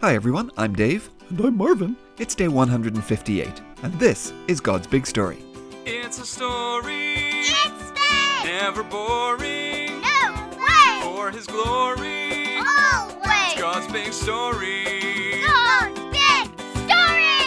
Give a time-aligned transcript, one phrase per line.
[0.00, 1.10] Hi everyone, I'm Dave.
[1.30, 1.96] And I'm Marvin.
[2.18, 5.38] It's day 158, and this is God's Big Story.
[5.84, 8.44] It's a story, It's big!
[8.44, 10.00] never boring.
[10.00, 11.00] No way!
[11.02, 13.54] For His glory, Always!
[13.58, 15.42] God's big story.
[15.44, 17.40] God's big story!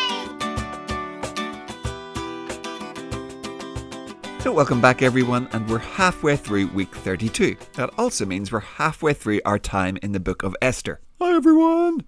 [4.42, 7.56] So, welcome back everyone, and we're halfway through week 32.
[7.74, 11.00] That also means we're halfway through our time in the book of Esther.
[11.22, 12.06] Hi, everyone.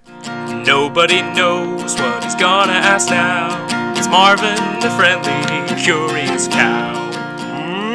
[0.65, 3.49] Nobody knows what he's gonna ask now.
[3.97, 7.11] It's Marvin, the friendly, curious cow.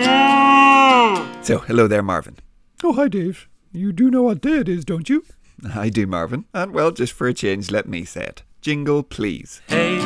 [0.03, 1.43] Mm.
[1.43, 2.37] So, hello there, Marvin.
[2.85, 3.49] Oh, hi, Dave.
[3.73, 5.25] You do know what day it is, don't you?
[5.75, 6.45] I do, Marvin.
[6.53, 8.43] And well, just for a change, let me say it.
[8.61, 9.63] Jingle, please.
[9.69, 9.97] Hey,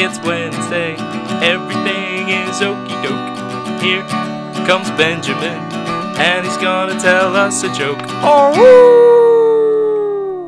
[0.00, 0.94] it's Wednesday.
[1.42, 3.82] Everything is okie doke.
[3.82, 4.06] Here
[4.68, 5.58] comes Benjamin,
[6.16, 7.98] and he's gonna tell us a joke.
[8.22, 9.03] Oh,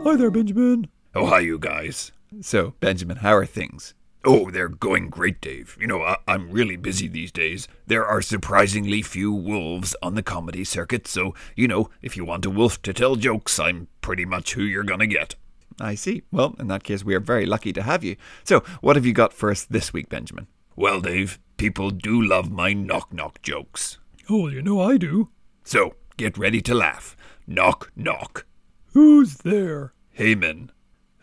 [0.06, 0.87] Hi there, Benjamin.
[1.16, 2.12] Oh, hi, you guys.
[2.41, 3.92] So, Benjamin, how are things?
[4.25, 5.77] Oh, they're going great, Dave.
[5.80, 7.67] You know, I- I'm really busy these days.
[7.89, 12.47] There are surprisingly few wolves on the comedy circuit, so, you know, if you want
[12.47, 15.34] a wolf to tell jokes, I'm pretty much who you're gonna get.
[15.80, 16.23] I see.
[16.30, 18.14] Well, in that case, we are very lucky to have you.
[18.45, 20.47] So, what have you got for us this week, Benjamin?
[20.77, 23.98] Well, Dave, people do love my knock knock jokes.
[24.30, 25.30] Oh, well, you know I do.
[25.64, 27.17] So, get ready to laugh.
[27.48, 28.47] Knock knock.
[28.92, 29.92] Who's there?
[30.17, 30.72] Haman.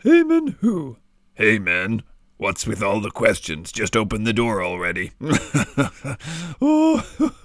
[0.04, 0.98] Haman who?
[1.34, 2.04] Hey, man.
[2.36, 3.72] What's with all the questions?
[3.72, 5.10] Just open the door already.
[6.60, 7.04] Oh,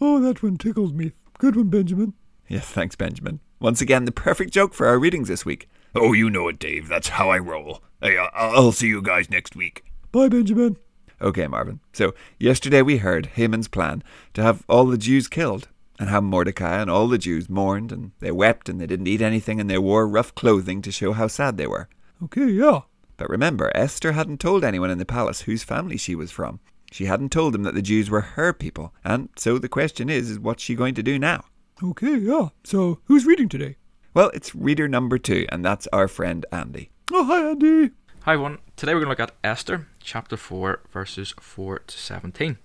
[0.00, 1.12] oh, that one tickled me.
[1.38, 2.12] Good one, Benjamin.
[2.46, 3.40] Yes, thanks, Benjamin.
[3.58, 5.68] Once again, the perfect joke for our readings this week.
[5.94, 6.88] oh, you know it, Dave.
[6.88, 7.82] That's how I roll.
[8.02, 9.82] Hey, I'll see you guys next week.
[10.12, 10.76] Bye, Benjamin.
[11.22, 11.80] Okay, Marvin.
[11.94, 14.02] So, yesterday we heard Haman's plan
[14.34, 18.12] to have all the Jews killed, and how Mordecai and all the Jews mourned, and
[18.20, 21.26] they wept, and they didn't eat anything, and they wore rough clothing to show how
[21.26, 21.88] sad they were.
[22.22, 22.80] Okay, yeah.
[23.16, 26.60] But remember, Esther hadn't told anyone in the palace whose family she was from.
[26.90, 30.30] She hadn't told them that the Jews were her people, and so the question is,
[30.30, 31.44] is what's she going to do now?
[31.82, 32.48] Okay, yeah.
[32.64, 33.76] So, who's reading today?
[34.14, 36.90] Well, it's reader number two, and that's our friend Andy.
[37.12, 37.92] Oh, hi, Andy.
[38.24, 38.58] Hi everyone.
[38.76, 42.56] Today we're going to look at Esther, chapter 4, verses 4 to 17.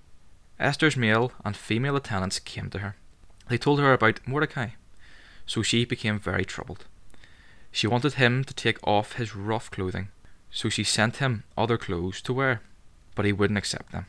[0.60, 2.96] Esther's male and female attendants came to her.
[3.50, 4.70] They told her about Mordecai,
[5.46, 6.86] so she became very troubled.
[7.72, 10.10] She wanted him to take off his rough clothing,
[10.52, 12.62] so she sent him other clothes to wear,
[13.16, 14.06] but he wouldn't accept them.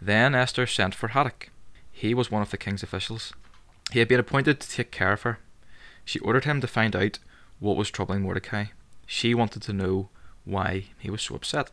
[0.00, 1.48] Then Esther sent for Hathak.
[1.90, 3.32] He was one of the king's officials.
[3.92, 5.38] He had been appointed to take care of her.
[6.04, 7.18] She ordered him to find out
[7.58, 8.66] what was troubling Mordecai.
[9.06, 10.10] She wanted to know
[10.44, 11.70] why he was so upset.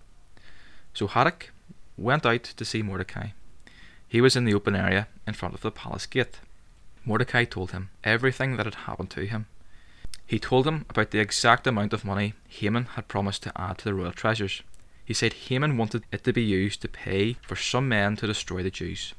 [0.93, 1.49] So Hathak
[1.97, 3.29] went out to see Mordecai.
[4.07, 6.39] He was in the open area in front of the palace gate.
[7.05, 9.45] Mordecai told him everything that had happened to him.
[10.25, 13.85] He told him about the exact amount of money Haman had promised to add to
[13.85, 14.63] the royal treasures.
[15.05, 18.63] He said Haman wanted it to be used to pay for some men to destroy
[18.63, 19.13] the Jews.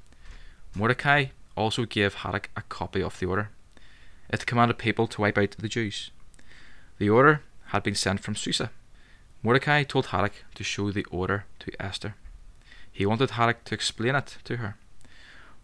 [0.75, 1.27] Mordecai
[1.57, 3.51] also gave Hathak a copy of the order.
[4.29, 6.11] It commanded people to wipe out the Jews.
[6.99, 8.71] The order had been sent from Susa.
[9.45, 12.17] Mordecai told Hathak to show the order to Esther.
[12.91, 14.77] He wanted Hathak to explain it to her.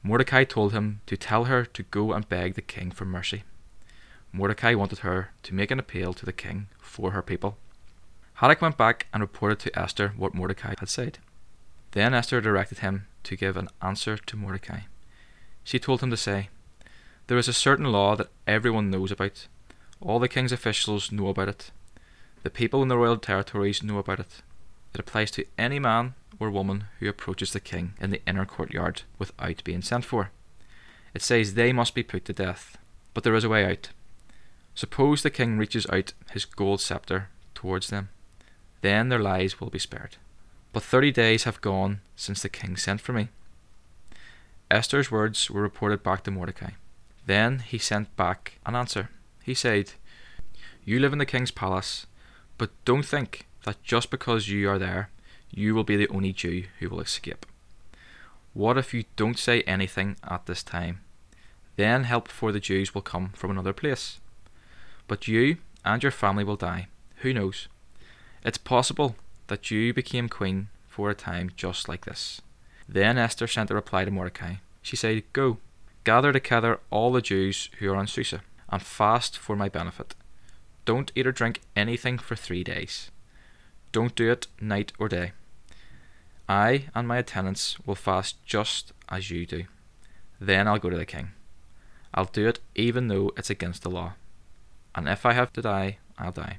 [0.03, 3.45] Mordecai told him to tell her to go and beg the king for mercy.
[4.33, 7.57] Mordecai wanted her to make an appeal to the king for her people.
[8.39, 11.19] Hathak went back and reported to Esther what Mordecai had said.
[11.93, 14.81] Then Esther directed him to give an answer to Mordecai.
[15.63, 16.49] She told him to say,
[17.29, 19.47] There is a certain law that everyone knows about.
[20.01, 21.71] All the king's officials know about it.
[22.43, 24.43] The people in the royal territories know about it.
[24.95, 29.03] It applies to any man or woman who approaches the king in the inner courtyard
[29.19, 30.31] without being sent for.
[31.15, 32.79] It says they must be put to death,
[33.15, 33.91] but there is a way out.
[34.75, 38.09] Suppose the king reaches out his gold scepter towards them,
[38.81, 40.17] then their lives will be spared.
[40.73, 43.29] But thirty days have gone since the king sent for me.
[44.71, 46.71] Esther's words were reported back to Mordecai.
[47.27, 49.11] Then he sent back an answer.
[49.43, 49.93] He said,
[50.85, 52.07] You live in the king's palace,
[52.57, 55.11] but don't think that just because you are there,
[55.53, 57.47] you will be the only Jew who will escape.
[58.55, 61.01] What if you don't say anything at this time?
[61.77, 64.19] Then help for the Jews will come from another place.
[65.09, 66.89] But you and your family will die.
[67.17, 67.69] Who knows?
[68.45, 69.17] It's possible
[69.47, 72.41] that you became queen for a time just like this.
[72.89, 74.57] Then Esther sent a reply to Mordecai.
[74.83, 75.59] She said, Go,
[76.05, 80.15] gather together all the Jews who are on Susa, and fast for my benefit.
[80.85, 83.11] Don't eat or drink anything for three days.
[83.93, 85.33] Don't do it night or day.
[86.53, 89.65] I and my attendants will fast just as you do.
[90.39, 91.31] Then I'll go to the king.
[92.13, 94.13] I'll do it even though it's against the law.
[94.95, 96.59] and if I have to die, I'll die.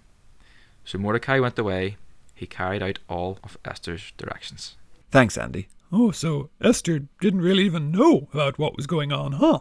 [0.84, 1.98] So Mordecai went away.
[2.34, 4.76] He carried out all of Esther's directions.
[5.12, 5.68] Thanks, Andy.
[5.92, 9.60] Oh, so Esther didn't really even know about what was going on, huh?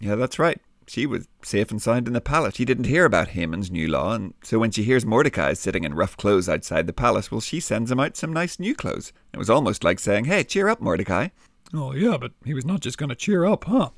[0.00, 0.58] Yeah, that's right.
[0.86, 2.54] She was safe and sound in the palace.
[2.56, 5.84] She didn't hear about Haman's new law, and so when she hears Mordecai is sitting
[5.84, 9.12] in rough clothes outside the palace, well, she sends him out some nice new clothes.
[9.32, 11.28] It was almost like saying, Hey, cheer up, Mordecai.
[11.72, 13.90] Oh, yeah, but he was not just going to cheer up, huh?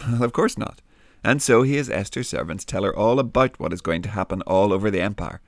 [0.00, 0.80] Well, of course not.
[1.24, 4.42] And so he has Esther's servants tell her all about what is going to happen
[4.42, 5.40] all over the empire.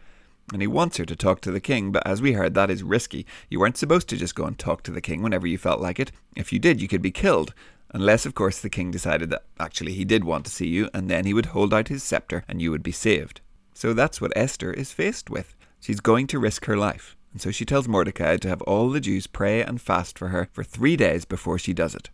[0.52, 2.82] And he wants her to talk to the king, but as we heard, that is
[2.82, 3.24] risky.
[3.48, 6.00] You weren't supposed to just go and talk to the king whenever you felt like
[6.00, 6.10] it.
[6.34, 7.54] If you did, you could be killed.
[7.92, 11.10] Unless, of course, the king decided that actually he did want to see you, and
[11.10, 13.40] then he would hold out his scepter and you would be saved.
[13.74, 15.56] So that's what Esther is faced with.
[15.80, 17.16] She's going to risk her life.
[17.32, 20.48] And so she tells Mordecai to have all the Jews pray and fast for her
[20.52, 22.10] for three days before she does it.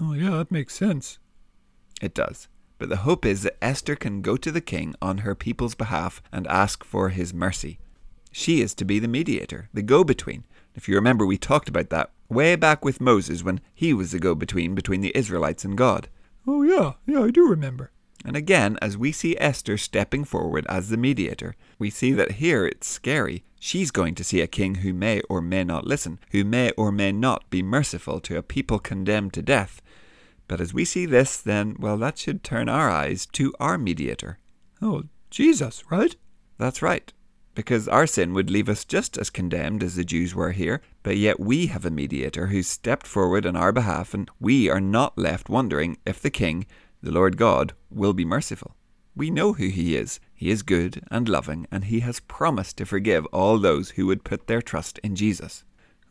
[0.00, 1.18] Oh, yeah, that makes sense.
[2.00, 2.48] It does.
[2.78, 6.22] But the hope is that Esther can go to the king on her people's behalf
[6.32, 7.78] and ask for his mercy.
[8.30, 10.44] She is to be the mediator, the go between.
[10.74, 14.18] If you remember, we talked about that way back with Moses when he was the
[14.18, 16.08] go between between the Israelites and God.
[16.46, 17.92] Oh, yeah, yeah, I do remember.
[18.24, 22.66] And again, as we see Esther stepping forward as the mediator, we see that here
[22.66, 23.44] it's scary.
[23.58, 26.90] She's going to see a king who may or may not listen, who may or
[26.90, 29.82] may not be merciful to a people condemned to death.
[30.48, 34.38] But as we see this, then, well, that should turn our eyes to our mediator.
[34.80, 36.16] Oh, Jesus, right?
[36.58, 37.12] That's right.
[37.54, 41.18] Because our sin would leave us just as condemned as the Jews were here, but
[41.18, 45.18] yet we have a mediator who stepped forward on our behalf, and we are not
[45.18, 46.66] left wondering if the King,
[47.02, 48.74] the Lord God, will be merciful.
[49.14, 50.18] We know who he is.
[50.34, 54.24] He is good and loving, and he has promised to forgive all those who would
[54.24, 55.64] put their trust in Jesus.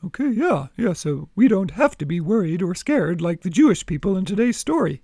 [0.06, 3.86] Okay, yeah, yeah, so we don't have to be worried or scared like the Jewish
[3.86, 5.02] people in today's story.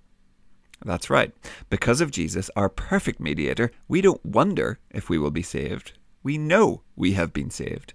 [0.84, 1.32] That's right.
[1.70, 5.92] Because of Jesus, our perfect mediator, we don't wonder if we will be saved.
[6.28, 7.94] We know we have been saved.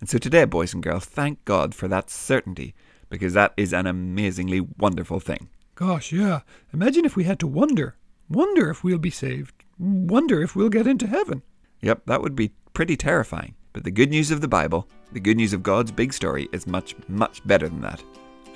[0.00, 2.74] And so today, boys and girls, thank God for that certainty,
[3.10, 5.50] because that is an amazingly wonderful thing.
[5.74, 6.40] Gosh, yeah.
[6.72, 7.96] Imagine if we had to wonder.
[8.30, 9.52] Wonder if we'll be saved.
[9.78, 11.42] Wonder if we'll get into heaven.
[11.82, 13.54] Yep, that would be pretty terrifying.
[13.74, 16.66] But the good news of the Bible, the good news of God's big story, is
[16.66, 18.02] much, much better than that.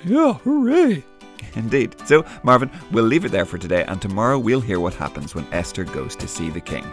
[0.03, 1.03] Yeah, hooray.
[1.53, 1.95] Indeed.
[2.07, 5.45] So, Marvin, we'll leave it there for today, and tomorrow we'll hear what happens when
[5.53, 6.91] Esther goes to see the king.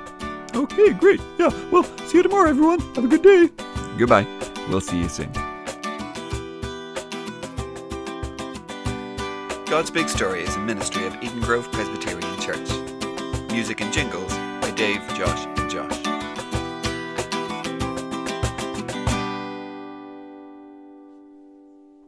[0.57, 1.21] Okay, great.
[1.39, 2.81] Yeah, well, see you tomorrow, everyone.
[2.95, 3.51] Have a good day.
[3.99, 4.27] Goodbye.
[4.71, 5.31] We'll see you soon.
[9.67, 12.71] God's Big Story is a ministry of Eden Grove Presbyterian Church.
[13.53, 14.33] Music and jingles
[14.63, 15.96] by Dave, Josh, and Josh.